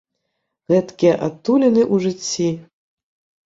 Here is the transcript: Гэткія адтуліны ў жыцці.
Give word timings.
Гэткія 0.73 1.13
адтуліны 1.29 1.81
ў 1.93 2.03
жыцці. 2.09 2.51